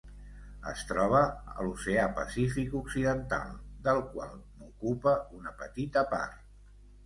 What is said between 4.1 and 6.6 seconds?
qual n'ocupa una petita part.